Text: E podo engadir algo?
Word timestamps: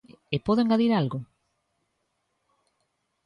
E 0.35 0.37
podo 0.45 0.63
engadir 0.63 0.91
algo? 0.99 1.19